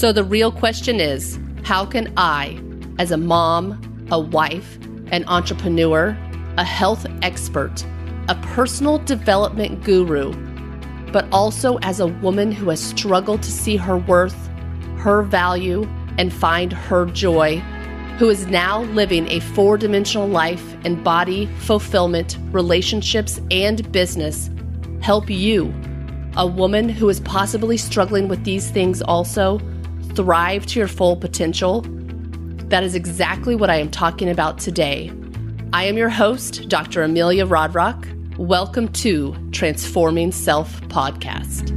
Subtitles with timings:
[0.00, 2.58] So the real question is how can I,
[2.98, 4.78] as a mom, a wife,
[5.12, 6.16] an entrepreneur,
[6.56, 7.84] a health expert,
[8.30, 10.32] a personal development guru,
[11.12, 14.48] but also as a woman who has struggled to see her worth,
[14.96, 15.86] her value,
[16.16, 17.58] and find her joy,
[18.16, 24.48] who is now living a four dimensional life in body, fulfillment, relationships, and business,
[25.02, 25.74] help you,
[26.38, 29.60] a woman who is possibly struggling with these things also,
[30.14, 31.82] thrive to your full potential?
[32.68, 35.12] That is exactly what I am talking about today.
[35.72, 37.02] I am your host, Dr.
[37.02, 38.06] Amelia Rodrock.
[38.36, 41.76] Welcome to Transforming Self Podcast.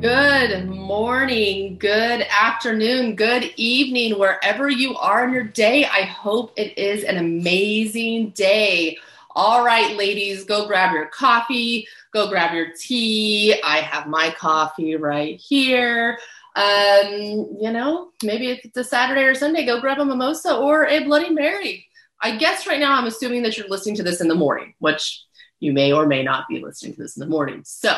[0.00, 5.86] Good morning, good afternoon, good evening, wherever you are in your day.
[5.86, 8.98] I hope it is an amazing day.
[9.36, 13.60] All right, ladies, go grab your coffee, go grab your tea.
[13.64, 16.18] I have my coffee right here.
[16.54, 20.86] Um, you know, maybe if it's a Saturday or Sunday, go grab a mimosa or
[20.86, 21.88] a Bloody Mary.
[22.22, 25.24] I guess right now I'm assuming that you're listening to this in the morning, which
[25.58, 27.62] you may or may not be listening to this in the morning.
[27.64, 27.96] So,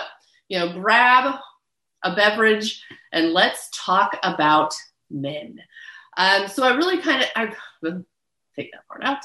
[0.49, 1.39] you know, grab
[2.03, 4.73] a beverage and let's talk about
[5.11, 5.61] men.
[6.17, 7.53] Um, so I really kind of I
[8.57, 9.19] take that part out.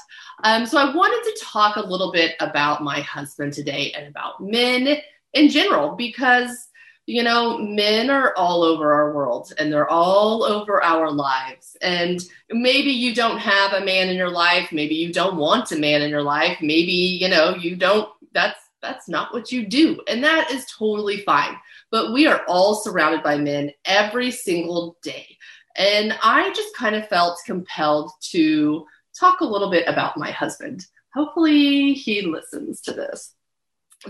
[0.44, 4.42] Um, so I wanted to talk a little bit about my husband today and about
[4.42, 4.98] men
[5.32, 6.68] in general because
[7.06, 11.76] you know men are all over our world and they're all over our lives.
[11.82, 14.70] And maybe you don't have a man in your life.
[14.72, 16.58] Maybe you don't want a man in your life.
[16.60, 20.00] Maybe you know you don't that's that's not what you do.
[20.08, 21.56] And that is totally fine.
[21.90, 25.38] But we are all surrounded by men every single day.
[25.76, 28.86] And i just kind of felt compelled to
[29.18, 33.34] talk a little bit about my husband hopefully he listens to this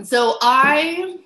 [0.03, 1.17] so i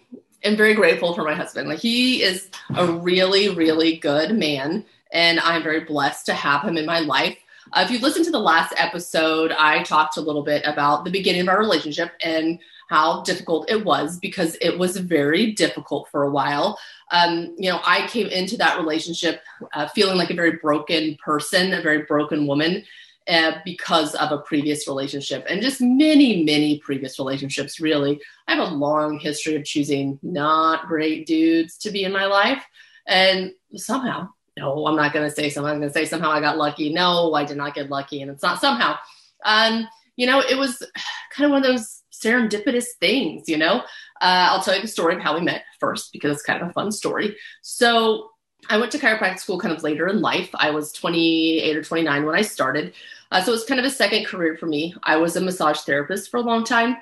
[0.43, 1.67] am very grateful for my husband.
[1.67, 6.77] Like he is a really, really good man, and I'm very blessed to have him
[6.77, 7.37] in my life.
[7.73, 11.11] Uh, if you listened to the last episode, I talked a little bit about the
[11.11, 12.59] beginning of our relationship and
[12.89, 16.79] how difficult it was because it was very difficult for a while.
[17.11, 19.41] Um, you know, I came into that relationship
[19.73, 22.85] uh, feeling like a very broken person, a very broken woman
[23.27, 28.21] uh, because of a previous relationship and just many, many previous relationships, really.
[28.47, 32.63] I have a long history of choosing not great dudes to be in my life.
[33.05, 35.71] And somehow, no, I'm not going to say somehow.
[35.71, 36.93] I'm going to say somehow I got lucky.
[36.93, 38.21] No, I did not get lucky.
[38.21, 38.95] And it's not somehow.
[39.43, 40.81] Um, you know, it was
[41.31, 43.81] kind of one of those serendipitous things, you know.
[44.21, 46.69] Uh, I'll tell you the story of how we met first because it's kind of
[46.69, 47.35] a fun story.
[47.61, 48.31] So
[48.69, 50.49] I went to chiropractic school kind of later in life.
[50.55, 52.93] I was 28 or 29 when I started.
[53.31, 54.95] Uh, so it's kind of a second career for me.
[55.03, 56.97] I was a massage therapist for a long time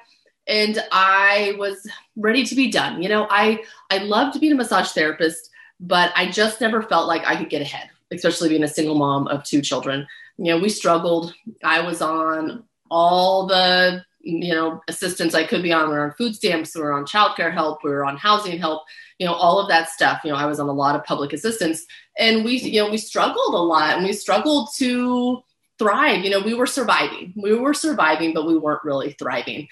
[0.47, 3.02] and I was ready to be done.
[3.02, 5.50] You know, I I loved being a massage therapist,
[5.80, 9.28] but I just never felt like I could get ahead, especially being a single mom
[9.28, 10.08] of two children.
[10.38, 11.34] You know, we struggled.
[11.63, 15.90] I was on all the you know assistance I could be on.
[15.90, 18.84] We were on food stamps, we were on childcare help, we were on housing help.
[19.19, 20.22] You know, all of that stuff.
[20.24, 21.86] You know, I was on a lot of public assistance,
[22.19, 25.42] and we you know we struggled a lot, and we struggled to
[25.78, 26.24] thrive.
[26.24, 27.34] You know, we were surviving.
[27.36, 29.68] We were surviving, but we weren't really thriving.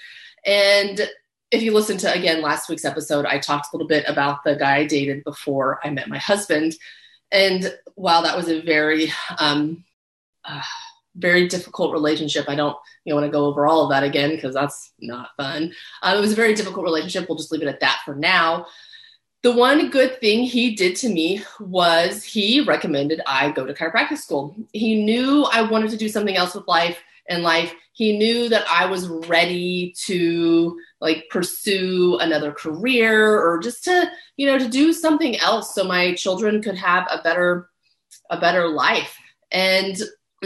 [0.46, 1.09] And
[1.52, 4.56] if you listen to again last week's episode, I talked a little bit about the
[4.56, 6.75] guy I dated before I met my husband.
[7.31, 9.84] And while that was a very, um,
[10.46, 10.62] uh,
[11.16, 12.75] very difficult relationship, I don't
[13.06, 15.74] you know want to go over all of that again because that's not fun.
[16.02, 17.30] Um, it was a very difficult relationship.
[17.30, 18.66] We'll just leave it at that for now
[19.43, 24.17] the one good thing he did to me was he recommended I go to chiropractic
[24.17, 24.55] school.
[24.71, 27.75] He knew I wanted to do something else with life and life.
[27.91, 34.47] He knew that I was ready to like pursue another career or just to, you
[34.47, 37.69] know, to do something else so my children could have a better
[38.29, 39.17] a better life.
[39.51, 39.97] And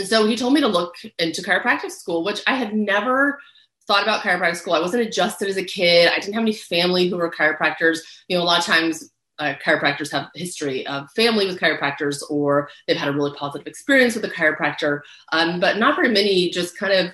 [0.03, 3.39] so he told me to look into chiropractic school, which I had never
[3.87, 4.73] thought about chiropractic school.
[4.73, 6.11] I wasn't adjusted as a kid.
[6.11, 7.99] I didn't have any family who were chiropractors.
[8.27, 12.69] You know, a lot of times uh, chiropractors have history of family with chiropractors or
[12.87, 15.01] they've had a really positive experience with a chiropractor.
[15.31, 17.13] Um, but not very many just kind of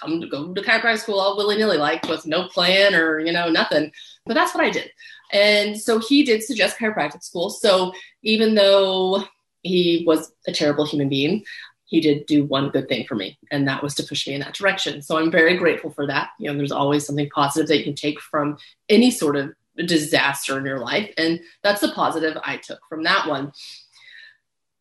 [0.00, 3.32] come to go to chiropractic school all willy nilly, like with no plan or, you
[3.32, 3.92] know, nothing.
[4.26, 4.90] But that's what I did.
[5.32, 7.50] And so he did suggest chiropractic school.
[7.50, 7.92] So
[8.22, 9.24] even though
[9.62, 11.44] he was a terrible human being,
[11.86, 14.40] he did do one good thing for me, and that was to push me in
[14.40, 15.02] that direction.
[15.02, 16.30] So I'm very grateful for that.
[16.38, 18.56] You know, there's always something positive that you can take from
[18.88, 23.28] any sort of disaster in your life, and that's the positive I took from that
[23.28, 23.52] one.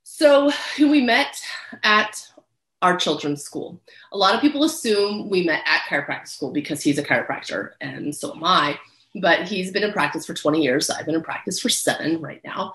[0.04, 1.42] So we met
[1.84, 2.28] at
[2.84, 3.82] our children's school.
[4.12, 8.14] A lot of people assume we met at chiropractic school because he's a chiropractor and
[8.14, 8.78] so am I.
[9.16, 10.90] but he's been in practice for 20 years.
[10.90, 12.74] I've been in practice for seven right now.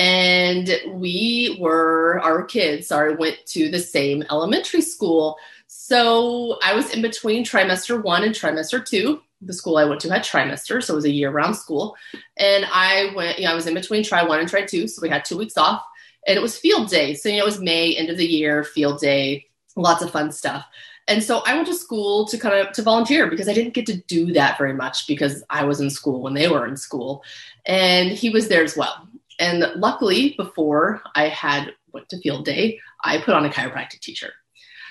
[0.00, 5.36] And we were, our kids, sorry, went to the same elementary school.
[5.66, 9.20] So I was in between trimester one and trimester two.
[9.42, 11.96] The school I went to had trimester, so it was a year round school.
[12.38, 14.88] And I went, you know, I was in between try one and try two.
[14.88, 15.84] So we had two weeks off.
[16.26, 17.12] And it was field day.
[17.12, 20.32] So, you know, it was May, end of the year, field day, lots of fun
[20.32, 20.64] stuff.
[21.08, 23.84] And so I went to school to kind of to volunteer because I didn't get
[23.86, 27.22] to do that very much because I was in school when they were in school.
[27.66, 29.08] And he was there as well.
[29.40, 34.34] And luckily, before I had went to field day, I put on a chiropractic t-shirt.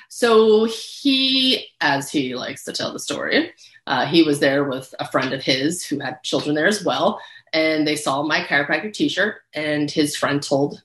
[0.10, 3.54] So he, as he likes to tell the story,
[3.86, 7.22] uh, he was there with a friend of his who had children there as well,
[7.54, 10.84] and they saw my chiropractic T-shirt, and his friend told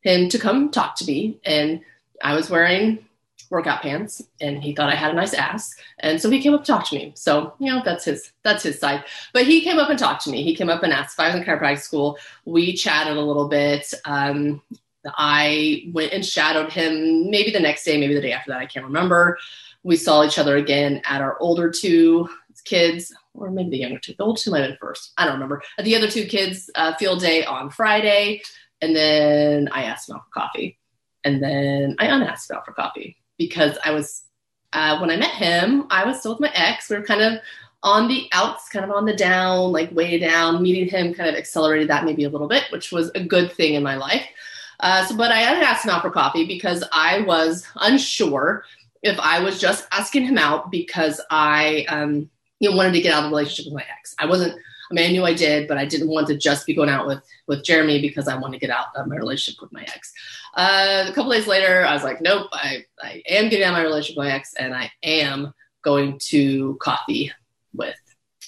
[0.00, 1.82] him to come talk to me, and
[2.22, 3.04] I was wearing
[3.50, 5.74] workout pants and he thought I had a nice ass.
[6.00, 7.12] And so he came up to talk to me.
[7.14, 9.04] So, you know, that's his that's his side.
[9.32, 10.42] But he came up and talked to me.
[10.42, 12.18] He came up and asked if I was in chiropractic school.
[12.44, 13.92] We chatted a little bit.
[14.04, 14.62] Um,
[15.16, 18.60] I went and shadowed him maybe the next day, maybe the day after that.
[18.60, 19.38] I can't remember.
[19.82, 22.28] We saw each other again at our older two
[22.64, 24.14] kids, or maybe the younger two.
[24.18, 25.12] The older two might have been first.
[25.16, 25.62] I don't remember.
[25.78, 28.42] At the other two kids' uh, field day on Friday.
[28.80, 30.78] And then I asked him out for coffee.
[31.24, 34.24] And then I unasked him out for coffee because I was
[34.72, 36.90] uh, when I met him, I was still with my ex.
[36.90, 37.40] We were kind of
[37.82, 40.62] on the outs, kind of on the down, like way down.
[40.62, 43.74] Meeting him kind of accelerated that maybe a little bit, which was a good thing
[43.74, 44.26] in my life.
[44.80, 48.64] Uh, so, but I had asked him out for coffee because I was unsure
[49.02, 52.30] if I was just asking him out because I, um,
[52.60, 54.14] you know, wanted to get out of the relationship with my ex.
[54.18, 54.58] I wasn't.
[54.90, 57.06] I mean, I knew I did, but I didn't want to just be going out
[57.06, 60.12] with with Jeremy because I wanted to get out of my relationship with my ex.
[60.54, 63.78] Uh, a couple days later, I was like, nope, I, I am getting out of
[63.78, 65.52] my relationship with my ex and I am
[65.82, 67.32] going to coffee
[67.74, 67.96] with,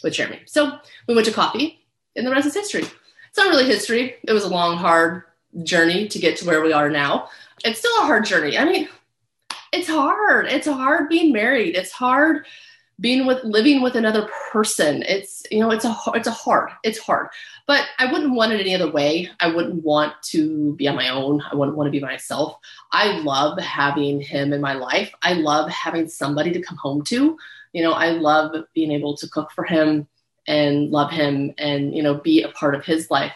[0.02, 0.40] with Jeremy.
[0.46, 2.82] So we went to coffee and the rest is history.
[2.82, 4.16] It's not really history.
[4.24, 5.22] It was a long, hard
[5.62, 7.28] journey to get to where we are now.
[7.64, 8.58] It's still a hard journey.
[8.58, 8.88] I mean,
[9.72, 10.46] it's hard.
[10.46, 11.76] It's hard being married.
[11.76, 12.46] It's hard
[13.00, 15.02] being with living with another person.
[15.08, 17.28] It's you know it's a it's a hard it's hard.
[17.66, 19.30] But i wouldn't want it any other way.
[19.40, 21.42] I wouldn't want to be on my own.
[21.50, 22.58] I wouldn't want to be myself.
[22.92, 25.12] I love having him in my life.
[25.22, 27.36] I love having somebody to come home to.
[27.72, 30.06] You know i love being able to cook for him
[30.46, 33.32] and love him and you know be a part of his life.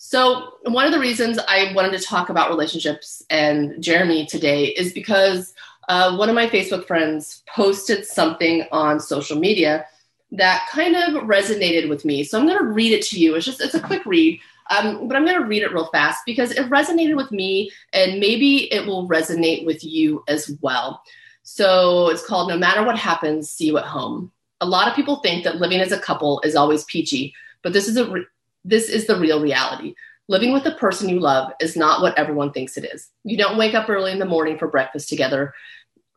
[0.00, 4.92] So one of the reasons i wanted to talk about relationships and jeremy today is
[4.92, 5.54] because
[5.88, 9.86] uh, one of my Facebook friends posted something on social media
[10.32, 12.22] that kind of resonated with me.
[12.22, 13.34] So I'm going to read it to you.
[13.34, 14.40] It's just, it's a quick read.
[14.70, 18.20] Um, but I'm going to read it real fast because it resonated with me and
[18.20, 21.02] maybe it will resonate with you as well.
[21.42, 24.30] So it's called No Matter What Happens, See You at Home.
[24.60, 27.32] A lot of people think that living as a couple is always peachy,
[27.62, 28.26] but this is a re-
[28.64, 29.94] this is the real reality.
[30.26, 33.08] Living with the person you love is not what everyone thinks it is.
[33.24, 35.54] You don't wake up early in the morning for breakfast together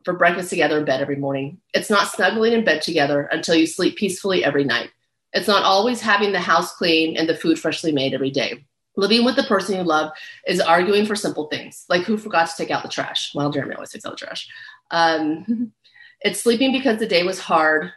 [0.04, 1.60] for breakfast together in bed every morning.
[1.74, 4.90] It's not snuggling in bed together until you sleep peacefully every night.
[5.32, 8.64] It's not always having the house clean and the food freshly made every day.
[8.96, 10.12] Living with the person you love
[10.46, 13.34] is arguing for simple things, like who forgot to take out the trash.
[13.34, 14.48] Well, Jeremy always takes out the trash.
[14.90, 15.72] Um,
[16.20, 17.92] it's sleeping because the day was hard.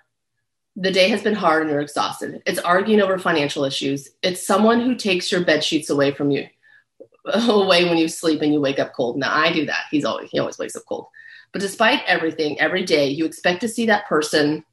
[0.78, 2.42] The day has been hard and you're exhausted.
[2.46, 4.10] It's arguing over financial issues.
[4.24, 6.48] It's someone who takes your bed sheets away from you,
[7.26, 9.18] away when you sleep and you wake up cold.
[9.18, 9.86] Now I do that.
[9.92, 11.08] He's always he always wakes up cold.
[11.56, 14.66] But despite everything, every day, you expect to see that person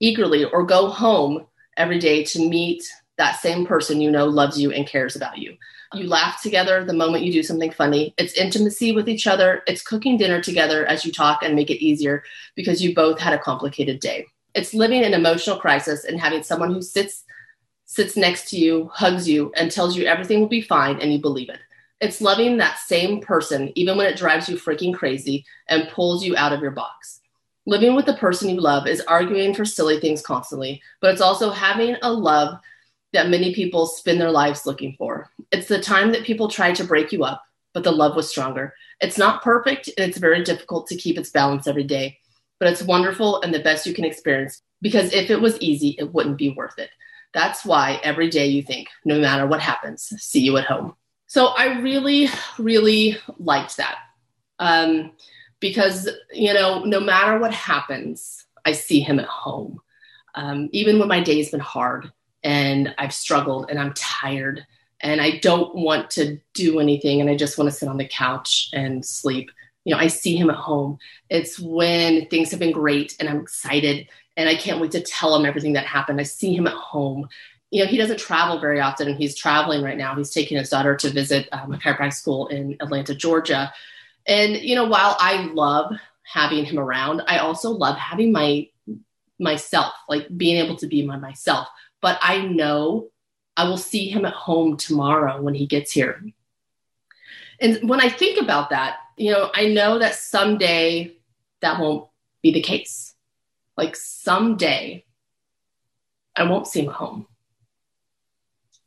[0.00, 1.44] eagerly or go home
[1.76, 2.82] every day to meet
[3.18, 5.54] that same person you know loves you and cares about you.
[5.92, 8.14] You laugh together the moment you do something funny.
[8.16, 9.62] It's intimacy with each other.
[9.66, 12.22] It's cooking dinner together as you talk and make it easier
[12.56, 14.24] because you both had a complicated day.
[14.54, 17.22] It's living an emotional crisis and having someone who sits
[17.84, 21.20] sits next to you, hugs you, and tells you everything will be fine and you
[21.20, 21.60] believe it.
[22.00, 26.34] It's loving that same person, even when it drives you freaking crazy and pulls you
[26.36, 27.20] out of your box.
[27.66, 31.50] Living with the person you love is arguing for silly things constantly, but it's also
[31.50, 32.58] having a love
[33.12, 35.28] that many people spend their lives looking for.
[35.52, 37.42] It's the time that people try to break you up,
[37.74, 38.72] but the love was stronger.
[39.00, 42.18] It's not perfect and it's very difficult to keep its balance every day,
[42.58, 46.14] but it's wonderful and the best you can experience because if it was easy, it
[46.14, 46.90] wouldn't be worth it.
[47.34, 50.94] That's why every day you think, no matter what happens, see you at home.
[51.30, 53.98] So I really, really liked that
[54.58, 55.12] um,
[55.60, 59.80] because, you know, no matter what happens, I see him at home.
[60.34, 62.10] Um, even when my day's been hard
[62.42, 64.66] and I've struggled and I'm tired
[65.02, 68.08] and I don't want to do anything and I just want to sit on the
[68.08, 69.52] couch and sleep.
[69.84, 70.98] You know, I see him at home.
[71.28, 75.36] It's when things have been great and I'm excited and I can't wait to tell
[75.36, 76.18] him everything that happened.
[76.20, 77.28] I see him at home
[77.70, 80.14] you know, he doesn't travel very often and he's traveling right now.
[80.14, 83.72] He's taking his daughter to visit um, a chiropractic school in Atlanta, Georgia.
[84.26, 88.68] And, you know, while I love having him around, I also love having my
[89.38, 91.68] myself, like being able to be my myself.
[92.00, 93.08] But I know
[93.56, 96.22] I will see him at home tomorrow when he gets here.
[97.60, 101.14] And when I think about that, you know, I know that someday
[101.60, 102.08] that won't
[102.42, 103.14] be the case.
[103.76, 105.04] Like someday
[106.34, 107.26] I won't see him home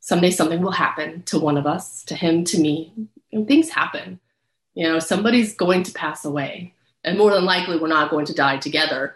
[0.04, 2.92] someday something will happen to one of us, to him, to me,
[3.32, 4.20] and things happen.
[4.74, 6.74] You know, somebody's going to pass away,
[7.06, 9.16] and more than likely, we're not going to die together.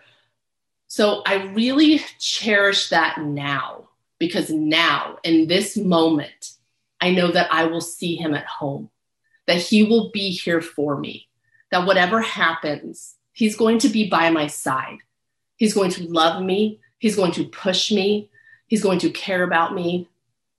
[0.87, 6.53] So I really cherish that now because now, in this moment,
[7.01, 8.89] I know that I will see him at home,
[9.45, 11.27] that he will be here for me,
[11.69, 14.99] that whatever happens, he's going to be by my side.
[15.57, 16.79] He's going to love me.
[16.97, 18.29] He's going to push me.
[18.67, 20.07] He's going to care about me.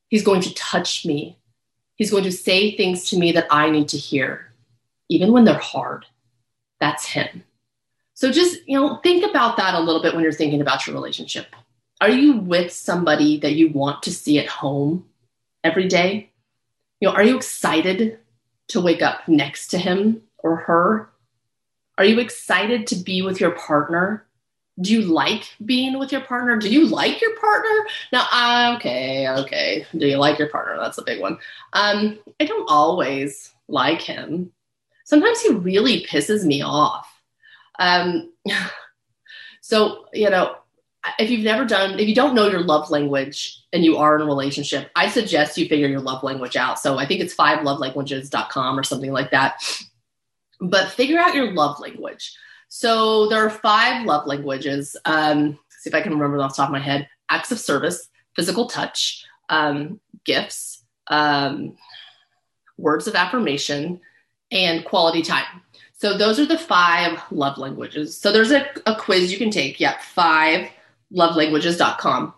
[0.09, 1.38] He's going to touch me.
[1.97, 4.53] He's going to say things to me that I need to hear,
[5.09, 6.07] even when they're hard.
[6.81, 7.45] That's him.
[8.15, 10.95] So just, you know, think about that a little bit when you're thinking about your
[10.95, 11.47] relationship.
[12.00, 15.07] Are you with somebody that you want to see at home
[15.65, 16.31] every day?
[17.00, 18.19] You know, are you excited
[18.69, 21.11] to wake up next to him or her?
[21.97, 24.25] Are you excited to be with your partner
[24.81, 26.57] do you like being with your partner?
[26.57, 27.87] Do you like your partner?
[28.13, 29.87] Now, uh, okay, okay.
[29.97, 30.77] Do you like your partner?
[30.79, 31.39] That's a big one.
[31.73, 34.53] Um, I don't always like him.
[35.05, 37.09] Sometimes he really pisses me off.
[37.79, 38.33] Um,
[39.61, 40.57] so, you know,
[41.19, 44.23] if you've never done, if you don't know your love language and you are in
[44.23, 46.79] a relationship, I suggest you figure your love language out.
[46.79, 49.63] So I think it's five fivelovelanguages.com or something like that.
[50.61, 52.37] But figure out your love language.
[52.69, 54.97] So there are five love languages.
[55.05, 58.09] Um, see if I can remember off the top of my head acts of service,
[58.35, 61.77] physical touch, um, gifts, um,
[62.77, 64.01] words of affirmation,
[64.51, 65.63] and quality time.
[65.95, 68.17] So those are the five love languages.
[68.17, 69.81] So there's a, a quiz you can take.
[69.81, 70.71] Yeah, five
[71.13, 72.35] lovelanguages.com.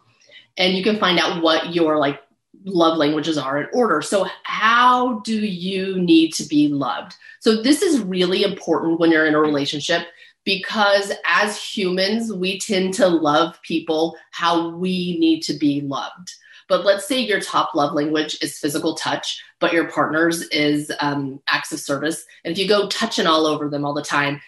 [0.57, 2.21] And you can find out what your like
[2.64, 4.02] love languages are in order.
[4.02, 7.14] So, how do you need to be loved?
[7.40, 10.07] So, this is really important when you're in a relationship
[10.45, 16.35] because as humans, we tend to love people how we need to be loved.
[16.69, 21.40] But let's say your top love language is physical touch, but your partner's is um,
[21.49, 22.25] acts of service.
[22.45, 24.40] And if you go touching all over them all the time,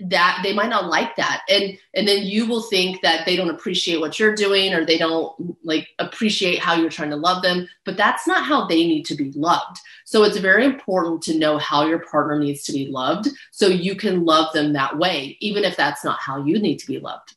[0.00, 1.42] that they might not like that.
[1.48, 4.98] And and then you will think that they don't appreciate what you're doing or they
[4.98, 9.04] don't like appreciate how you're trying to love them but that's not how they need
[9.06, 9.78] to be loved.
[10.04, 13.96] So it's very important to know how your partner needs to be loved so you
[13.96, 17.34] can love them that way even if that's not how you need to be loved.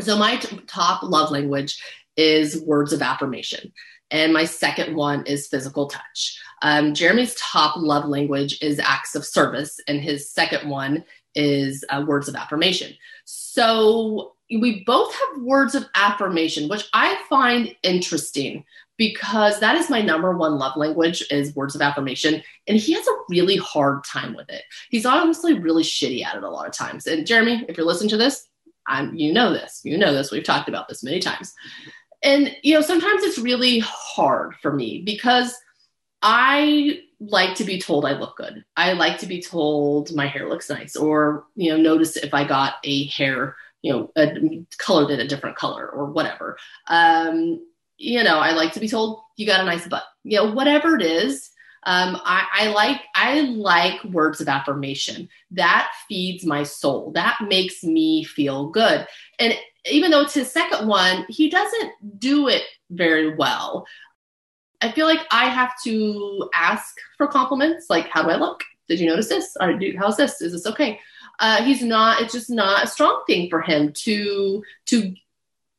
[0.00, 1.82] So my t- top love language
[2.16, 3.72] is words of affirmation.
[4.10, 6.38] And my second one is physical touch.
[6.60, 12.04] Um, Jeremy's top love language is acts of service, and his second one is uh,
[12.06, 12.92] words of affirmation.
[13.24, 18.64] So we both have words of affirmation, which I find interesting
[18.98, 23.06] because that is my number one love language is words of affirmation and he has
[23.06, 24.62] a really hard time with it.
[24.90, 27.06] He's honestly really shitty at it a lot of times.
[27.06, 28.46] And jeremy if you're listening to this
[28.86, 29.80] I'm, you know this.
[29.84, 30.32] You know this.
[30.32, 31.54] We've talked about this many times.
[32.22, 35.56] And you know sometimes it's really hard for me because
[36.24, 38.64] i like to be told I look good.
[38.76, 42.44] I like to be told my hair looks nice, or you know, notice if I
[42.44, 46.58] got a hair, you know, a, colored in a different color or whatever.
[46.88, 47.64] Um,
[47.96, 50.04] you know, I like to be told you got a nice butt.
[50.24, 51.50] You know, whatever it is.
[51.84, 55.28] Um, I, I like I like words of affirmation.
[55.50, 57.12] That feeds my soul.
[57.12, 59.06] That makes me feel good.
[59.38, 59.54] And
[59.90, 63.84] even though it's his second one, he doesn't do it very well.
[64.82, 68.62] I feel like I have to ask for compliments, like, how do I look?
[68.88, 69.56] Did you notice this?
[69.60, 70.40] Or, how's this?
[70.42, 71.00] Is this okay?
[71.38, 72.20] Uh, he's not.
[72.20, 75.14] It's just not a strong thing for him to to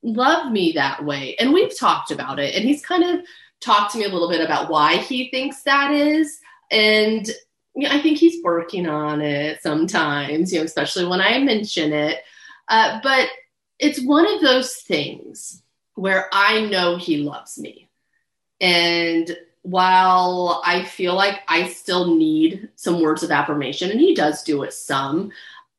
[0.01, 1.35] love me that way.
[1.39, 3.25] And we've talked about it, and he's kind of
[3.61, 6.39] talked to me a little bit about why he thinks that is,
[6.71, 7.27] and
[7.75, 10.51] you know, I think he's working on it sometimes.
[10.51, 12.19] You know, especially when I mention it.
[12.67, 13.27] Uh, but
[13.79, 15.61] it's one of those things
[15.95, 17.89] where I know he loves me
[18.63, 24.41] and while I feel like I still need some words of affirmation, and he does
[24.41, 25.31] do it some,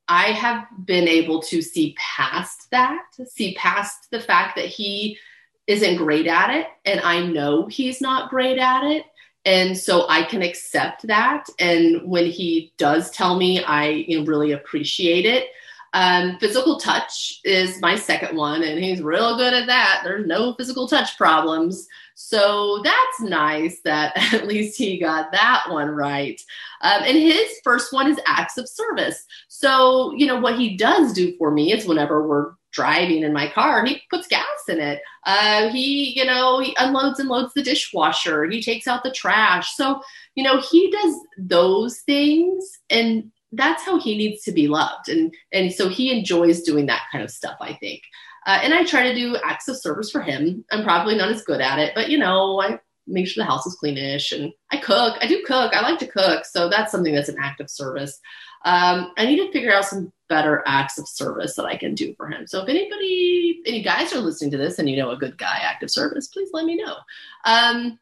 [0.07, 5.19] I have been able to see past that, see past the fact that he
[5.67, 6.67] isn't great at it.
[6.85, 9.07] And I know he's not great at it.
[9.47, 11.47] And so I can accept that.
[11.59, 15.49] And when he does tell me, I really appreciate it.
[15.95, 20.03] Um, physical touch is my second one, and he's real good at that.
[20.03, 21.87] There's no physical touch problems.
[22.17, 26.41] So that's nice that at least he got that one right.
[26.83, 29.25] Um, and his first one is acts of service.
[29.49, 33.49] So, you know, what he does do for me is whenever we're driving in my
[33.49, 35.01] car, he puts gas in it.
[35.25, 38.51] Uh, he, you know, he unloads and loads the dishwasher.
[38.51, 39.75] He takes out the trash.
[39.77, 40.03] So,
[40.35, 45.09] you know, he does those things and that's how he needs to be loved.
[45.09, 48.03] And, and so he enjoys doing that kind of stuff, I think.
[48.47, 50.65] Uh, and I try to do acts of service for him.
[50.71, 53.67] I'm probably not as good at it, but you know, I make sure the house
[53.67, 55.17] is cleanish and I cook.
[55.21, 55.75] I do cook.
[55.75, 56.45] I like to cook.
[56.45, 58.21] So that's something that's an act of service.
[58.65, 62.15] Um, I need to figure out some better acts of service that I can do
[62.17, 62.47] for him.
[62.47, 65.59] So if anybody, any guys are listening to this and you know a good guy
[65.63, 66.97] act of service, please let me know.
[67.45, 67.99] Um,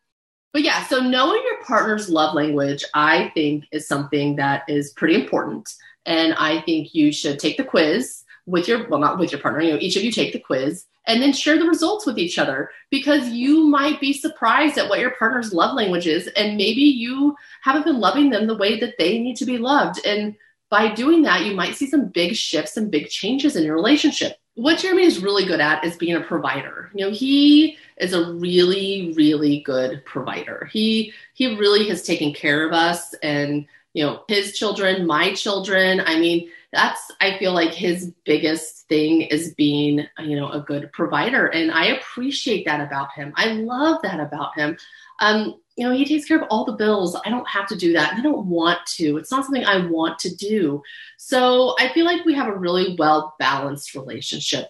[0.52, 5.14] but yeah, so knowing your partner's love language, I think, is something that is pretty
[5.14, 5.68] important.
[6.04, 9.62] And I think you should take the quiz with your, well, not with your partner,
[9.62, 12.38] you know, each of you take the quiz and then share the results with each
[12.38, 16.26] other because you might be surprised at what your partner's love language is.
[16.28, 20.04] And maybe you haven't been loving them the way that they need to be loved.
[20.04, 20.37] And
[20.71, 24.37] by doing that, you might see some big shifts and big changes in your relationship.
[24.54, 26.90] What Jeremy is really good at is being a provider.
[26.94, 30.68] You know, he is a really, really good provider.
[30.73, 36.02] He he really has taken care of us and you know his children, my children.
[36.04, 40.91] I mean, that's I feel like his biggest thing is being you know a good
[40.93, 43.33] provider, and I appreciate that about him.
[43.37, 44.79] I love that about him.
[45.21, 47.17] Um, you know, he takes care of all the bills.
[47.25, 48.14] I don't have to do that.
[48.14, 49.17] I don't want to.
[49.19, 50.83] It's not something I want to do.
[51.17, 54.69] So I feel like we have a really well balanced relationship.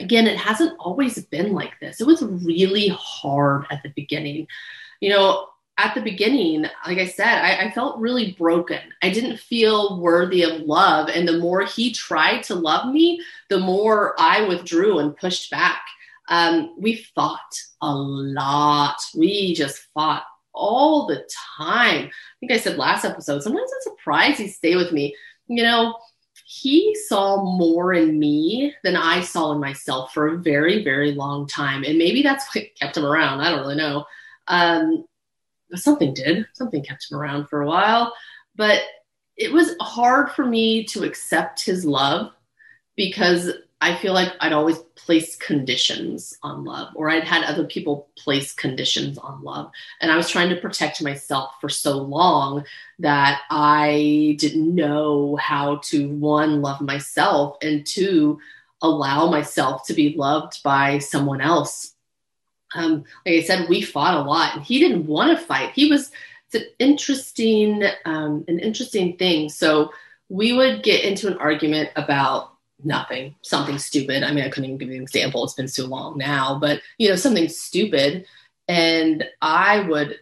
[0.00, 2.00] Again, it hasn't always been like this.
[2.00, 4.48] It was really hard at the beginning.
[5.00, 8.80] You know, at the beginning, like I said, I, I felt really broken.
[9.02, 11.08] I didn't feel worthy of love.
[11.08, 15.82] And the more he tried to love me, the more I withdrew and pushed back.
[16.28, 18.96] Um, we fought a lot.
[19.16, 20.22] We just fought
[20.54, 22.06] all the time.
[22.06, 25.14] I think I said last episode, sometimes I'm surprised he stay with me.
[25.48, 25.96] You know,
[26.46, 31.48] he saw more in me than I saw in myself for a very, very long
[31.48, 31.82] time.
[31.82, 33.40] And maybe that's what kept him around.
[33.40, 34.04] I don't really know.
[34.46, 35.04] Um,
[35.76, 36.46] something did.
[36.52, 38.12] Something kept him around for a while.
[38.56, 38.82] But
[39.36, 42.32] it was hard for me to accept his love
[42.96, 48.08] because I feel like I'd always place conditions on love, or I'd had other people
[48.16, 49.70] place conditions on love.
[50.00, 52.64] And I was trying to protect myself for so long
[53.00, 58.38] that I didn't know how to, one, love myself, and two,
[58.80, 61.93] allow myself to be loved by someone else.
[62.74, 65.70] Um, like I said, we fought a lot, and he didn't want to fight.
[65.70, 66.10] He was,
[66.46, 69.48] it's an interesting, um, an interesting thing.
[69.48, 69.92] So
[70.28, 74.22] we would get into an argument about nothing, something stupid.
[74.22, 75.44] I mean, I couldn't even give you an example.
[75.44, 78.26] It's been so long now, but you know, something stupid.
[78.68, 80.18] And I would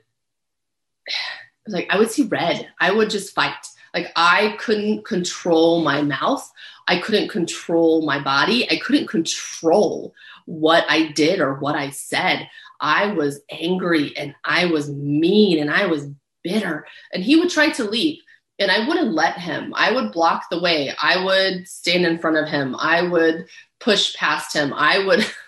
[1.67, 2.69] like I would see red.
[2.81, 3.67] I would just fight.
[3.95, 6.51] Like I couldn't control my mouth.
[6.89, 8.71] I couldn't control my body.
[8.71, 10.15] I couldn't control
[10.47, 12.49] what I did or what I said.
[12.81, 16.09] I was angry and I was mean and I was
[16.43, 16.87] bitter.
[17.13, 18.19] And he would try to leave
[18.59, 19.73] and I wouldn't let him.
[19.77, 20.93] I would block the way.
[21.01, 22.77] I would stand in front of him.
[22.79, 23.47] I would
[23.81, 24.73] push past him.
[24.75, 25.27] I would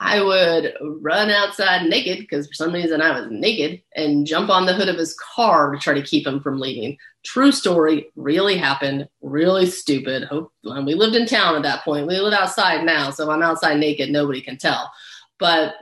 [0.00, 4.66] I would run outside naked because for some reason I was naked and jump on
[4.66, 6.98] the hood of his car to try to keep him from leaving.
[7.24, 10.24] True story, really happened, really stupid.
[10.24, 12.06] Hope we lived in town at that point.
[12.06, 14.90] We live outside now, so if I'm outside naked, nobody can tell.
[15.38, 15.74] But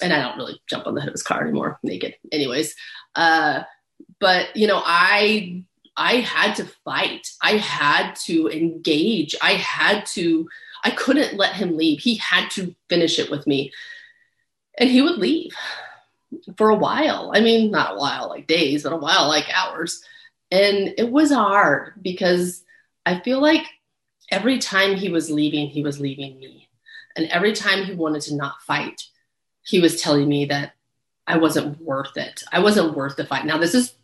[0.00, 2.14] and I don't really jump on the hood of his car anymore naked.
[2.30, 2.74] Anyways,
[3.14, 3.62] uh,
[4.20, 5.62] but you know i
[5.96, 10.48] i had to fight i had to engage i had to
[10.82, 12.00] i couldn't let him leave.
[12.00, 13.72] He had to finish it with me.
[14.78, 15.52] And he would leave
[16.56, 17.32] for a while.
[17.34, 20.02] I mean not a while like days but a while like hours.
[20.50, 22.62] And it was hard because
[23.04, 23.64] i feel like
[24.30, 26.68] every time he was leaving he was leaving me.
[27.16, 29.02] And every time he wanted to not fight
[29.64, 30.74] he was telling me that
[31.26, 32.42] I wasn't worth it.
[32.52, 33.46] I wasn't worth the fight.
[33.46, 33.94] Now, this is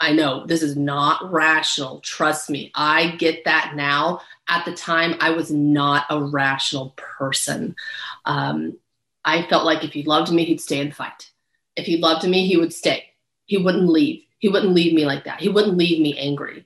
[0.00, 2.00] I know this is not rational.
[2.00, 2.72] Trust me.
[2.74, 4.22] I get that now.
[4.48, 7.76] At the time, I was not a rational person.
[8.24, 8.78] Um,
[9.24, 11.30] I felt like if he loved me, he'd stay and fight.
[11.76, 13.04] If he loved me, he would stay.
[13.44, 14.22] He wouldn't leave.
[14.38, 15.40] He wouldn't leave me like that.
[15.40, 16.64] He wouldn't leave me angry.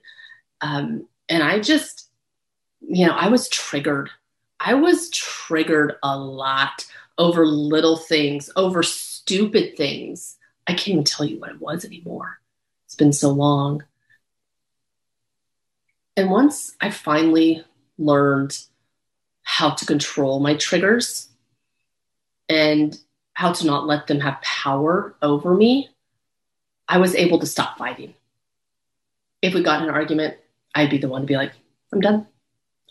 [0.61, 2.09] Um, and I just,
[2.81, 4.11] you know, I was triggered.
[4.61, 6.87] I was triggered a lot
[7.18, 10.37] over little things, over stupid things.
[10.68, 12.38] I can't even tell you what it was anymore.
[12.95, 13.83] It's been so long.
[16.17, 17.65] And once I finally
[17.99, 18.57] learned
[19.43, 21.27] how to control my triggers
[22.49, 22.97] and
[23.33, 25.89] how to not let them have power over me,
[26.87, 28.15] I was able to stop fighting.
[29.43, 30.37] If we got in an argument,
[30.73, 31.55] I'd be the one to be like,
[31.93, 32.29] I'm done.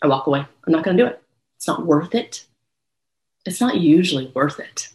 [0.02, 0.40] I walk away.
[0.66, 1.22] I'm not going to do it.
[1.56, 2.44] It's not worth it.
[3.46, 4.90] It's not usually worth it.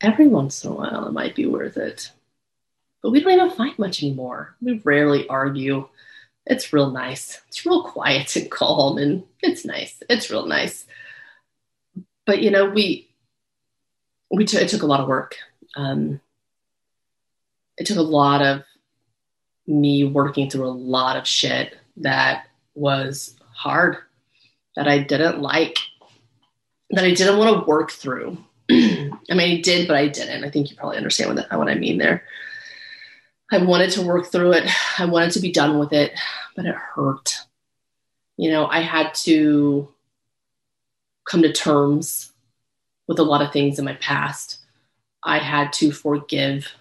[0.00, 2.12] Every once in a while, it might be worth it.
[3.02, 4.56] But we don't even fight much anymore.
[4.60, 5.88] We rarely argue.
[6.46, 7.40] It's real nice.
[7.48, 10.02] It's real quiet and calm, and it's nice.
[10.08, 10.86] It's real nice.
[12.26, 13.08] But you know, we
[14.30, 15.36] we t- it took a lot of work.
[15.76, 16.20] Um,
[17.78, 18.62] it took a lot of
[19.66, 23.98] me working through a lot of shit that was hard,
[24.76, 25.78] that I didn't like,
[26.90, 28.36] that I didn't want to work through.
[28.70, 28.74] I
[29.30, 30.44] mean, I did, but I didn't.
[30.44, 32.24] I think you probably understand what, what I mean there.
[33.52, 34.70] I wanted to work through it.
[34.98, 36.12] I wanted to be done with it,
[36.54, 37.38] but it hurt.
[38.36, 39.88] You know, I had to
[41.28, 42.32] come to terms
[43.08, 44.58] with a lot of things in my past.
[45.22, 46.72] I had to forgive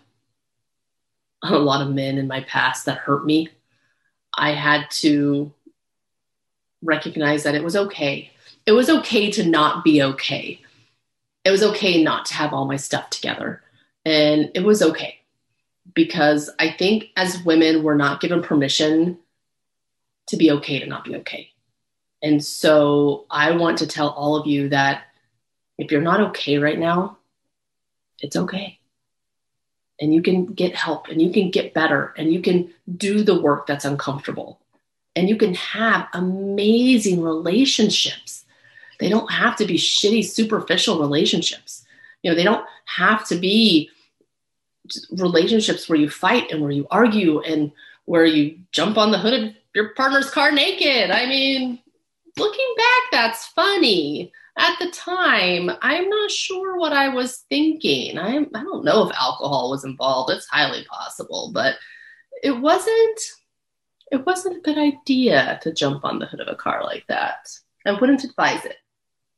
[1.43, 3.49] a lot of men in my past that hurt me.
[4.37, 5.51] I had to
[6.83, 8.31] recognize that it was okay.
[8.65, 10.61] It was okay to not be okay.
[11.43, 13.63] It was okay not to have all my stuff together.
[14.05, 15.18] And it was okay
[15.93, 19.17] because I think as women, we're not given permission
[20.27, 21.51] to be okay to not be okay.
[22.21, 25.03] And so I want to tell all of you that
[25.77, 27.17] if you're not okay right now,
[28.19, 28.79] it's okay.
[30.01, 33.41] And you can get help and you can get better and you can do the
[33.41, 34.59] work that's uncomfortable.
[35.15, 38.45] And you can have amazing relationships.
[38.99, 41.85] They don't have to be shitty, superficial relationships.
[42.21, 43.89] You know, they don't have to be
[45.11, 47.71] relationships where you fight and where you argue and
[48.05, 51.11] where you jump on the hood of your partner's car naked.
[51.11, 51.79] I mean,
[52.37, 54.31] looking back, that's funny.
[54.57, 58.17] At the time, I'm not sure what I was thinking.
[58.17, 60.31] I, I don't know if alcohol was involved.
[60.31, 61.75] It's highly possible, but
[62.43, 63.19] it wasn't.
[64.11, 67.47] It wasn't a good idea to jump on the hood of a car like that.
[67.85, 68.77] I wouldn't advise it.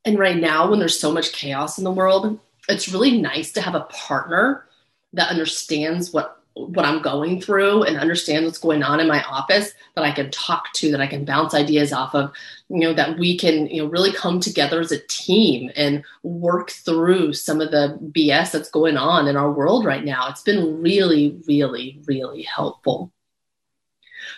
[0.04, 3.60] And right now, when there's so much chaos in the world, it's really nice to
[3.60, 4.64] have a partner
[5.12, 9.72] that understands what what I'm going through and understands what's going on in my office
[9.94, 12.30] that I can talk to, that I can bounce ideas off of,
[12.68, 16.70] you know, that we can, you know, really come together as a team and work
[16.70, 20.28] through some of the BS that's going on in our world right now.
[20.28, 23.10] It's been really, really, really helpful.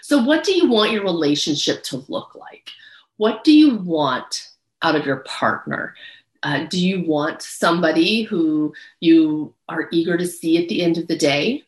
[0.01, 2.71] So, what do you want your relationship to look like?
[3.17, 4.49] What do you want
[4.83, 5.95] out of your partner?
[6.44, 11.09] Uh, do you want somebody who you are eager to see at the end of
[11.09, 11.64] the day?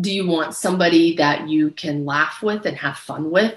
[0.00, 3.54] Do you want somebody that you can laugh with and have fun with,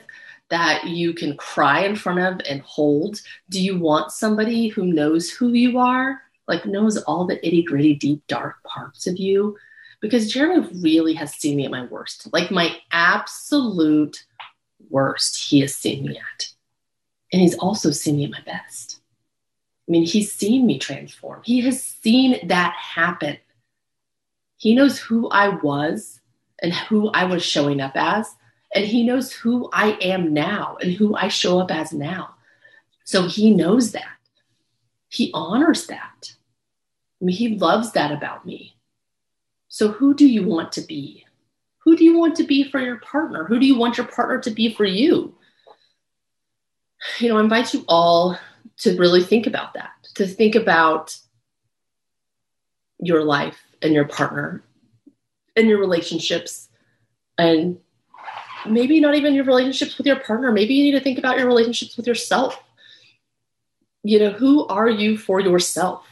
[0.50, 3.20] that you can cry in front of and hold?
[3.50, 7.96] Do you want somebody who knows who you are, like knows all the itty gritty,
[7.96, 9.58] deep, dark parts of you?
[10.02, 14.24] Because Jeremy really has seen me at my worst, like my absolute
[14.92, 16.48] worst, he has seen me at.
[17.34, 18.97] And he's also seen me at my best.
[19.88, 21.42] I mean, he's seen me transform.
[21.44, 23.38] He has seen that happen.
[24.58, 26.20] He knows who I was
[26.62, 28.36] and who I was showing up as.
[28.76, 32.36] And he knows who I am now and who I show up as now.
[33.06, 34.18] So he knows that.
[35.08, 36.34] He honors that.
[37.22, 38.76] I mean, he loves that about me.
[39.70, 41.26] So who do you want to be?
[41.80, 43.46] Who do you want to be for your partner?
[43.46, 45.34] Who do you want your partner to be for you?
[47.20, 48.38] You know, I invite you all
[48.80, 51.18] to really think about that, to think about
[53.00, 54.64] your life and your partner
[55.56, 56.70] and your relationships
[57.38, 57.78] and
[58.68, 60.52] maybe not even your relationships with your partner.
[60.52, 62.62] Maybe you need to think about your relationships with yourself.
[64.04, 66.06] You know who are you for yourself?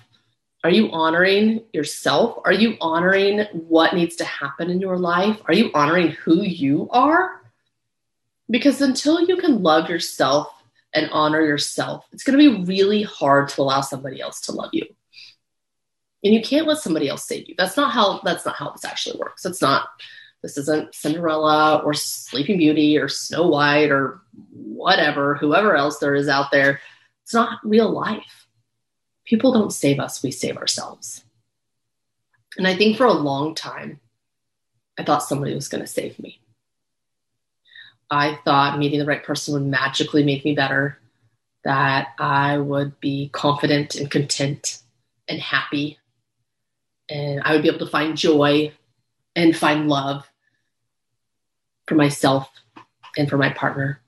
[0.64, 2.40] Are you honoring yourself?
[2.44, 5.40] Are you honoring what needs to happen in your life?
[5.46, 7.42] Are you honoring who you are?
[8.50, 10.55] Because until you can love yourself
[10.96, 14.70] and honor yourself, it's going to be really hard to allow somebody else to love
[14.74, 14.86] you.
[16.24, 17.54] And you can't let somebody else save you.
[17.56, 19.46] That's not how that's not how this actually works.
[19.46, 19.90] It's not
[20.42, 26.28] this isn't Cinderella or Sleeping Beauty or Snow White or whatever, whoever else there is
[26.28, 26.80] out there.
[27.24, 28.48] It's not real life.
[29.26, 31.24] People don't save us, we save ourselves.
[32.58, 34.00] And I think for a long time,
[34.98, 36.40] I thought somebody was going to save me.
[38.10, 41.00] I thought meeting the right person would magically make me better,
[41.64, 44.80] that I would be confident and content
[45.28, 45.98] and happy,
[47.10, 48.72] and I would be able to find joy
[49.36, 50.30] and find love
[51.88, 52.50] for myself
[53.18, 54.00] and for my partner.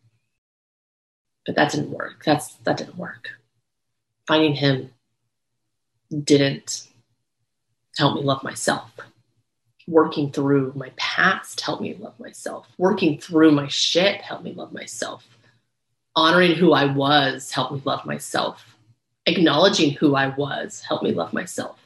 [1.46, 2.24] But that didn't work.
[2.26, 3.30] That's that didn't work.
[4.28, 4.92] Finding him
[6.24, 6.88] didn't
[7.98, 8.92] help me love myself.
[9.88, 12.68] Working through my past helped me love myself.
[12.78, 15.26] Working through my shit helped me love myself.
[16.16, 18.76] Honoring who I was helped me love myself.
[19.26, 21.80] Acknowledging who I was helped me love myself.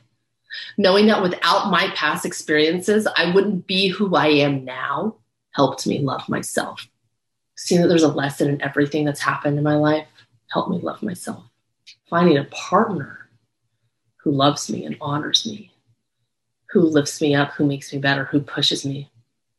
[0.77, 5.15] Knowing that without my past experiences, I wouldn't be who I am now
[5.51, 6.87] helped me love myself.
[7.55, 10.07] Seeing that there's a lesson in everything that's happened in my life
[10.51, 11.43] helped me love myself.
[12.09, 13.29] Finding a partner
[14.17, 15.70] who loves me and honors me,
[16.71, 19.09] who lifts me up, who makes me better, who pushes me.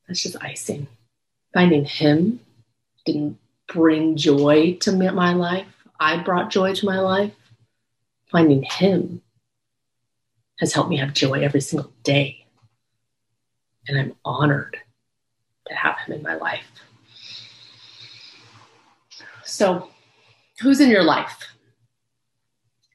[0.09, 0.87] That's just icing.
[1.53, 2.40] Finding him
[3.05, 5.66] didn't bring joy to my life.
[6.01, 7.33] I brought joy to my life.
[8.31, 9.20] Finding him
[10.59, 12.46] has helped me have joy every single day.
[13.88, 14.79] And I'm honored
[15.68, 16.64] to have him in my life.
[19.44, 19.88] So,
[20.61, 21.37] who's in your life?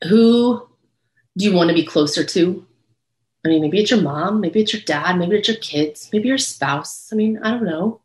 [0.10, 0.68] Who
[1.38, 2.67] do you want to be closer to?
[3.46, 6.28] I mean, maybe it's your mom, maybe it's your dad, maybe it's your kids, maybe
[6.28, 7.10] your spouse.
[7.12, 8.02] I mean, I don't know.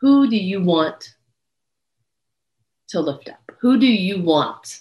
[0.00, 1.14] Who do you want
[2.88, 3.52] to lift up?
[3.60, 4.80] Who do you want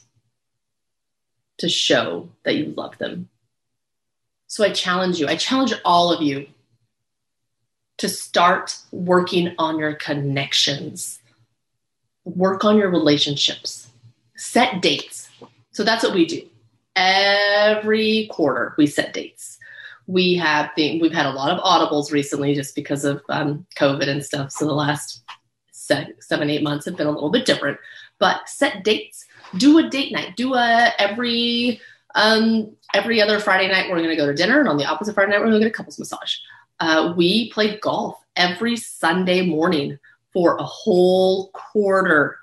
[1.59, 3.29] to show that you love them?
[4.47, 6.47] So I challenge you, I challenge all of you
[7.97, 11.19] to start working on your connections,
[12.25, 13.87] work on your relationships,
[14.35, 15.29] set dates.
[15.71, 16.41] So that's what we do.
[16.95, 19.57] Every quarter, we set dates.
[20.07, 24.07] We have the, we've had a lot of audibles recently just because of um, COVID
[24.07, 24.51] and stuff.
[24.51, 25.23] So the last
[25.71, 27.79] seven, eight months have been a little bit different.
[28.19, 29.25] But set dates.
[29.57, 30.35] Do a date night.
[30.37, 31.81] Do a every
[32.15, 35.13] um, every other Friday night we're going to go to dinner, and on the opposite
[35.13, 36.35] Friday night we're going to get a couples massage
[36.79, 39.97] uh, we played golf every Sunday morning
[40.33, 42.37] for a whole quarter,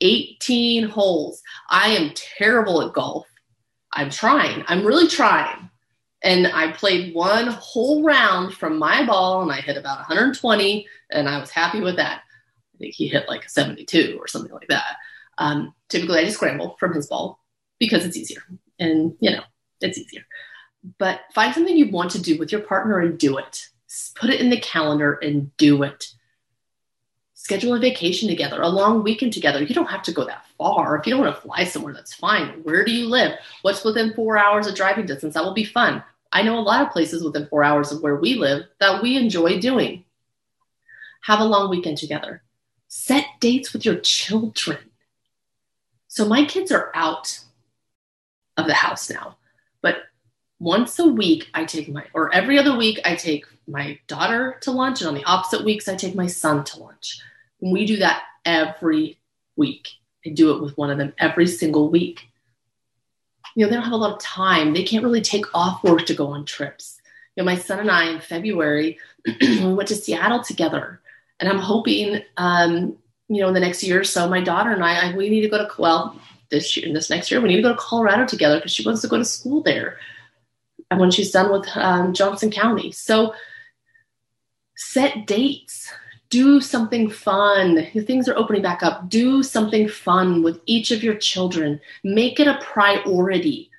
[0.00, 1.42] 18 holes.
[1.70, 3.26] I am terrible at golf.
[3.94, 4.64] I'm trying.
[4.66, 5.70] I'm really trying.
[6.22, 11.28] And I played one whole round from my ball and I hit about 120 and
[11.28, 12.22] I was happy with that.
[12.74, 14.96] I think he hit like 72 or something like that.
[15.38, 17.40] Um, typically, I just scramble from his ball
[17.78, 18.42] because it's easier.
[18.78, 19.42] And, you know,
[19.80, 20.22] it's easier.
[20.98, 23.68] But find something you want to do with your partner and do it
[24.14, 26.06] put it in the calendar and do it.
[27.44, 29.62] Schedule a vacation together, a long weekend together.
[29.62, 30.96] You don't have to go that far.
[30.96, 32.62] If you don't want to fly somewhere, that's fine.
[32.62, 33.38] Where do you live?
[33.60, 35.34] What's within four hours of driving distance?
[35.34, 36.02] That will be fun.
[36.32, 39.18] I know a lot of places within four hours of where we live that we
[39.18, 40.06] enjoy doing.
[41.24, 42.42] Have a long weekend together.
[42.88, 44.78] Set dates with your children.
[46.08, 47.40] So my kids are out
[48.56, 49.36] of the house now,
[49.82, 49.96] but
[50.60, 54.70] once a week I take my, or every other week I take my daughter to
[54.70, 57.20] lunch, and on the opposite weeks, I take my son to lunch.
[57.60, 59.18] And we do that every
[59.56, 59.88] week.
[60.26, 62.28] I do it with one of them every single week.
[63.54, 64.72] You know, they don't have a lot of time.
[64.72, 67.00] They can't really take off work to go on trips.
[67.36, 68.98] You know, my son and I in February,
[69.40, 71.00] we went to Seattle together.
[71.40, 72.96] And I'm hoping, um,
[73.28, 75.42] you know, in the next year or so, my daughter and I, I we need
[75.42, 78.26] to go to, well, this year, this next year, we need to go to Colorado
[78.26, 79.98] together because she wants to go to school there.
[80.90, 82.92] And when she's done with um, Johnson County.
[82.92, 83.34] So,
[84.76, 85.92] set dates
[86.34, 87.86] do something fun.
[88.06, 89.08] Things are opening back up.
[89.08, 91.80] Do something fun with each of your children.
[92.02, 93.70] Make it a priority.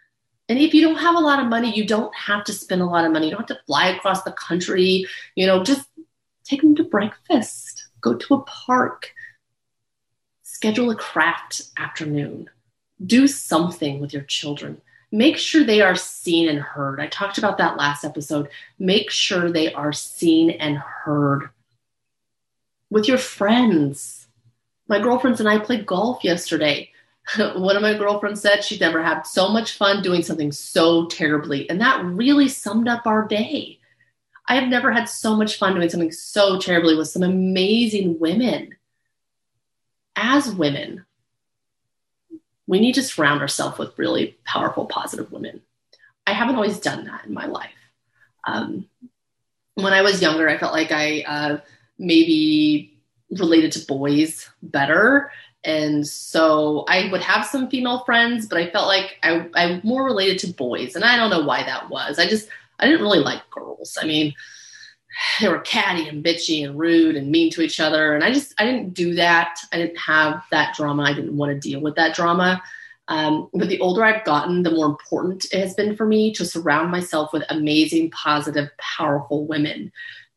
[0.48, 2.86] And if you don't have a lot of money you don't have to spend a
[2.86, 3.26] lot of money.
[3.26, 5.06] You don't have to fly across the country.
[5.36, 5.90] You know just
[6.46, 7.90] take them to breakfast.
[8.00, 9.12] Go to a park.
[10.44, 12.50] Schedule a craft afternoon.
[13.06, 14.82] Do something with your children.
[15.12, 17.02] Make sure they are seen and heard.
[17.02, 18.48] I talked about that last episode.
[18.80, 21.50] Make sure they are seen and heard
[22.96, 24.26] with your friends.
[24.88, 26.92] My girlfriends and I played golf yesterday.
[27.38, 31.70] One of my girlfriends said she'd never had so much fun doing something so terribly.
[31.70, 33.80] And that really summed up our day.
[34.48, 38.78] I have never had so much fun doing something so terribly with some amazing women.
[40.16, 41.06] As women,
[42.66, 45.64] we need to surround ourselves with really powerful, positive women.
[46.26, 47.76] I haven't always done that in my life.
[48.48, 48.88] Um,
[49.74, 51.58] when I was younger, I felt like I uh,
[51.98, 52.98] maybe
[53.32, 55.32] related to boys better.
[55.64, 60.04] And so I would have some female friends, but I felt like I, I more
[60.04, 60.96] related to boys.
[60.96, 62.20] And I don't know why that was.
[62.20, 62.48] I just,
[62.80, 63.98] I didn't really like girls.
[64.00, 64.34] I mean,
[65.42, 68.14] they were catty and bitchy and rude and mean to each other.
[68.14, 69.58] And I just, I didn't do that.
[69.72, 71.04] I didn't have that drama.
[71.04, 72.62] I didn't want to deal with that drama.
[73.08, 76.46] Um, but the older I've gotten, the more important it has been for me to
[76.46, 79.92] surround myself with amazing, positive, powerful women.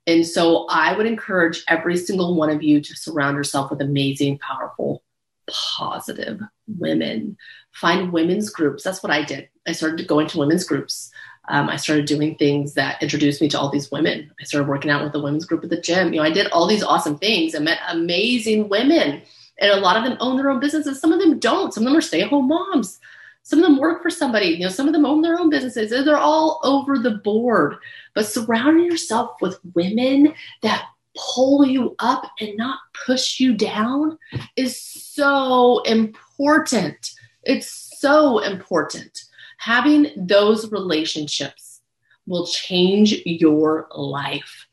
[0.09, 4.39] And so I would encourage every single one of you to surround yourself with amazing,
[4.39, 5.05] powerful
[5.51, 7.37] positive women.
[7.73, 8.83] Find women's groups.
[8.83, 9.51] That's what I did.
[9.67, 11.11] I started to go into women's groups.
[11.51, 14.31] Um, I started doing things that introduced me to all these women.
[14.41, 16.15] I started working out with the women's group at the gym.
[16.15, 17.55] You know, I did all these awesome things.
[17.55, 19.21] I met amazing women,
[19.59, 21.01] and a lot of them own their own businesses.
[21.01, 21.73] Some of them don't.
[21.73, 22.99] Some of them are stay-at-home moms.
[23.43, 24.49] Some of them work for somebody.
[24.49, 25.91] You know, some of them own their own businesses.
[25.91, 27.77] They're all over the board.
[28.15, 34.19] But surrounding yourself with women that pull you up and not push you down
[34.57, 37.13] is so important.
[37.43, 39.25] It's so important.
[39.59, 41.81] Having those relationships
[42.27, 44.67] will change your life.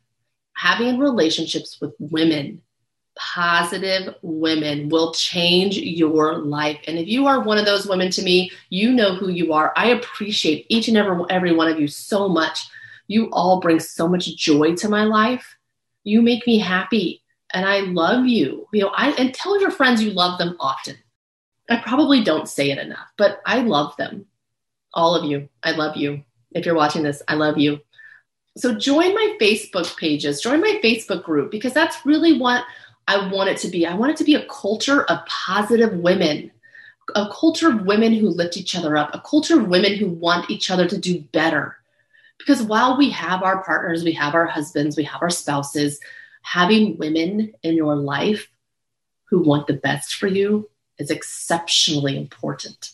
[0.53, 2.61] Having relationships with women,
[3.17, 6.79] positive women, will change your life.
[6.87, 9.73] And if you are one of those women to me, you know who you are.
[9.75, 12.67] I appreciate each and every, every one of you so much.
[13.07, 15.55] You all bring so much joy to my life
[16.05, 17.21] you make me happy
[17.53, 18.67] and I love you.
[18.71, 20.95] You know, I and tell your friends you love them often.
[21.69, 24.27] I probably don't say it enough, but I love them.
[24.93, 25.49] All of you.
[25.63, 26.23] I love you.
[26.51, 27.81] If you're watching this, I love you.
[28.55, 32.63] So join my Facebook pages, join my Facebook group because that's really what
[33.07, 33.85] I want it to be.
[33.85, 36.51] I want it to be a culture of positive women,
[37.13, 40.49] a culture of women who lift each other up, a culture of women who want
[40.49, 41.77] each other to do better.
[42.37, 45.99] Because while we have our partners, we have our husbands, we have our spouses,
[46.41, 48.49] having women in your life
[49.25, 52.91] who want the best for you is exceptionally important.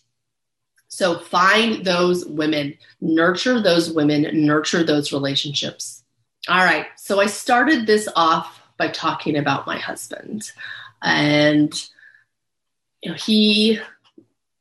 [0.88, 6.04] So find those women, nurture those women, nurture those relationships.
[6.48, 6.88] All right.
[6.98, 10.52] So I started this off by talking about my husband.
[11.04, 11.74] And
[13.02, 13.80] you know, he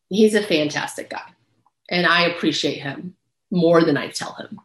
[0.08, 1.28] he's a fantastic guy.
[1.88, 3.16] And I appreciate him
[3.50, 4.60] more than I tell him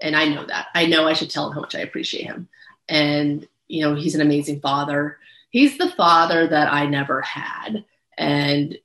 [0.00, 0.68] and I know that.
[0.74, 2.48] I know I should tell him how much I appreciate him.
[2.88, 5.18] And you know, he's an amazing father.
[5.50, 7.84] He's the father that I never had.
[8.16, 8.78] And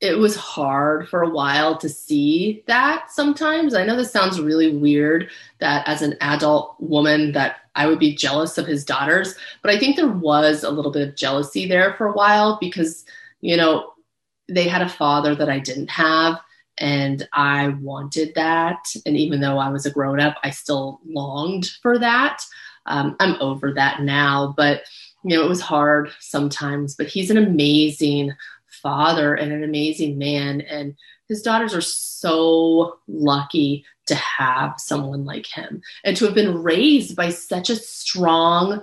[0.00, 3.74] it was hard for a while to see that sometimes.
[3.74, 8.14] I know this sounds really weird that as an adult woman that I would be
[8.14, 11.94] jealous of his daughters, but I think there was a little bit of jealousy there
[11.94, 13.04] for a while because,
[13.40, 13.92] you know,
[14.48, 16.40] they had a father that I didn't have
[16.78, 18.86] and I wanted that.
[19.04, 22.42] And even though I was a grown up, I still longed for that.
[22.86, 24.82] Um, I'm over that now, but
[25.24, 26.94] you know, it was hard sometimes.
[26.94, 28.34] But he's an amazing
[28.78, 30.60] father and an amazing man.
[30.60, 30.96] And
[31.28, 37.14] his daughters are so lucky to have someone like him and to have been raised
[37.14, 38.82] by such a strong,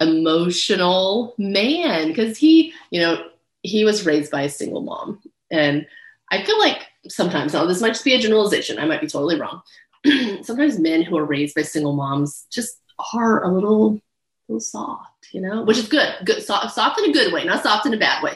[0.00, 2.08] emotional man.
[2.08, 3.26] Because he, you know,
[3.62, 5.20] he was raised by a single mom.
[5.50, 5.86] And
[6.30, 9.38] I feel like sometimes, now this might just be a generalization, I might be totally
[9.38, 9.62] wrong.
[10.42, 12.78] sometimes men who are raised by single moms just
[13.14, 17.10] are a little, a little soft, you know, which is good, good, soft, soft in
[17.10, 18.34] a good way, not soft in a bad way,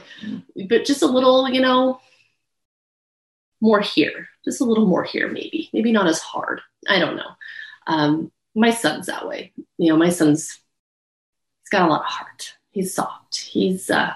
[0.68, 2.00] but just a little, you know,
[3.60, 6.60] more here, just a little more here, maybe, maybe not as hard.
[6.88, 7.30] I don't know.
[7.86, 9.52] Um, my son's that way.
[9.78, 10.60] You know, my son's,
[11.62, 12.54] he's got a lot of heart.
[12.70, 13.36] He's soft.
[13.36, 14.14] He's, uh,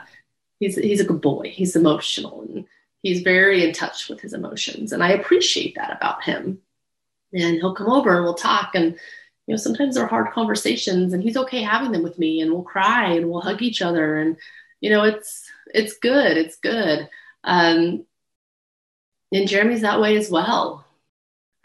[0.58, 1.50] he's, he's a good boy.
[1.54, 2.66] He's emotional and
[3.02, 6.58] he's very in touch with his emotions and i appreciate that about him
[7.32, 8.98] and he'll come over and we'll talk and
[9.50, 12.62] you know sometimes they're hard conversations and he's okay having them with me and we'll
[12.62, 14.36] cry and we'll hug each other and
[14.80, 17.08] you know it's it's good it's good
[17.42, 18.06] um
[19.32, 20.86] and jeremy's that way as well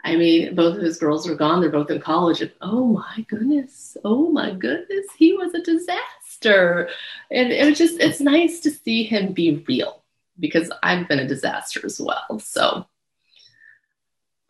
[0.02, 3.24] i mean both of his girls are gone they're both in college and oh my
[3.28, 6.88] goodness oh my goodness he was a disaster
[7.30, 10.02] and it was just it's nice to see him be real
[10.40, 12.38] because I've been a disaster as well.
[12.40, 12.84] So,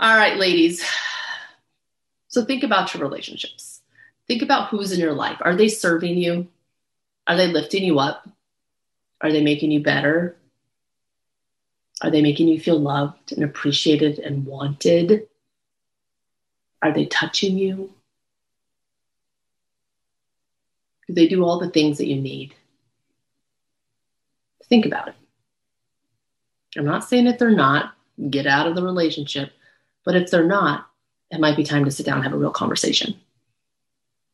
[0.01, 0.83] all right, ladies.
[2.37, 3.81] So think about your relationships.
[4.29, 5.38] Think about who's in your life.
[5.40, 6.49] Are they serving you?
[7.27, 8.29] Are they lifting you up?
[9.22, 10.37] Are they making you better?
[12.03, 15.27] Are they making you feel loved and appreciated and wanted?
[16.83, 17.94] Are they touching you?
[21.07, 22.55] Do they do all the things that you need?
[24.64, 25.14] Think about it.
[26.76, 27.95] I'm not saying if they're not,
[28.28, 29.53] get out of the relationship.
[30.05, 30.91] But if they're not,
[31.31, 33.18] it might be time to sit down and have a real conversation.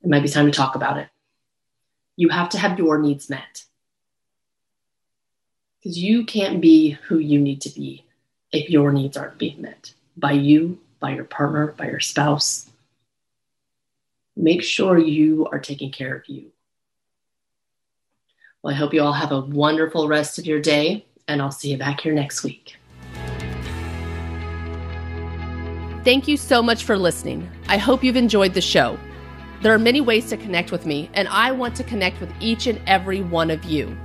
[0.03, 1.09] It might be time to talk about it.
[2.17, 3.65] You have to have your needs met.
[5.79, 8.05] Because you can't be who you need to be
[8.53, 12.71] if your needs aren't being met by you, by your partner, by your spouse.
[14.37, 16.53] Make sure you are taking care of you.
[18.63, 21.71] Well, I hope you all have a wonderful rest of your day and I'll see
[21.71, 22.77] you back here next week.
[26.05, 27.49] Thank you so much for listening.
[27.69, 28.99] I hope you've enjoyed the show.
[29.63, 32.67] There are many ways to connect with me, and I want to connect with each
[32.67, 33.97] and every one of you.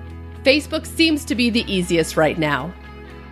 [0.44, 2.72] Facebook seems to be the easiest right now.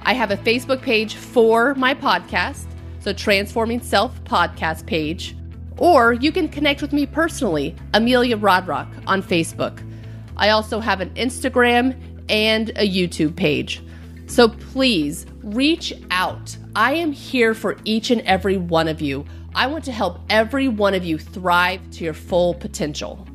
[0.02, 2.66] I have a Facebook page for my podcast,
[3.00, 5.38] so Transforming Self podcast page,
[5.78, 9.80] or you can connect with me personally, Amelia Rodrock, on Facebook.
[10.38, 11.96] I also have an Instagram
[12.30, 13.84] and a YouTube page.
[14.26, 16.58] So please reach out.
[16.76, 19.26] I am here for each and every one of you.
[19.54, 23.28] I want to help every one of you thrive to your full potential.